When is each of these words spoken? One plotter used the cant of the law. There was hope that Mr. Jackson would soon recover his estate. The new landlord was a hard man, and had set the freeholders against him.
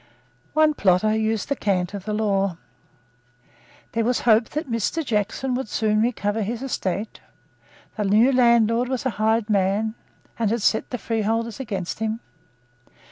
One 0.55 0.73
plotter 0.73 1.15
used 1.15 1.47
the 1.47 1.55
cant 1.55 1.93
of 1.93 2.05
the 2.05 2.13
law. 2.13 2.57
There 3.91 4.03
was 4.03 4.21
hope 4.21 4.49
that 4.49 4.67
Mr. 4.67 5.05
Jackson 5.05 5.53
would 5.53 5.69
soon 5.69 6.01
recover 6.01 6.41
his 6.41 6.63
estate. 6.63 7.19
The 7.97 8.05
new 8.05 8.31
landlord 8.33 8.89
was 8.89 9.05
a 9.05 9.11
hard 9.21 9.47
man, 9.47 9.93
and 10.39 10.49
had 10.49 10.63
set 10.63 10.89
the 10.89 10.97
freeholders 10.97 11.59
against 11.59 11.99
him. 11.99 12.19